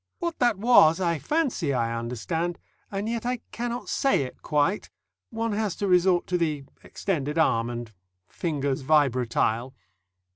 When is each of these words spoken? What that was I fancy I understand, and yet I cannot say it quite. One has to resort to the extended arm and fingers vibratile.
What 0.17 0.39
that 0.39 0.57
was 0.57 0.99
I 0.99 1.19
fancy 1.19 1.75
I 1.75 1.95
understand, 1.95 2.57
and 2.89 3.07
yet 3.07 3.23
I 3.23 3.37
cannot 3.51 3.87
say 3.87 4.23
it 4.23 4.41
quite. 4.41 4.89
One 5.29 5.51
has 5.51 5.75
to 5.75 5.87
resort 5.87 6.25
to 6.25 6.39
the 6.39 6.63
extended 6.83 7.37
arm 7.37 7.69
and 7.69 7.93
fingers 8.27 8.81
vibratile. 8.81 9.75